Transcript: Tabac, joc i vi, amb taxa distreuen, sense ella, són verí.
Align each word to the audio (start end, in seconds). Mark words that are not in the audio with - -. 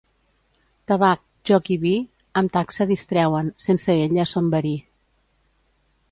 Tabac, 0.91 1.19
joc 1.49 1.67
i 1.75 1.75
vi, 1.83 1.91
amb 2.41 2.51
taxa 2.55 2.87
distreuen, 2.91 3.51
sense 3.65 3.97
ella, 4.07 4.25
són 4.31 4.49
verí. 4.55 4.73